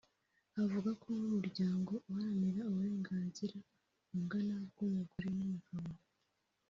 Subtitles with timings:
[0.63, 3.55] Avuga ko nk’umuryango uharanira uburenganzira
[4.07, 5.91] bungana bw’umugore n’umugabo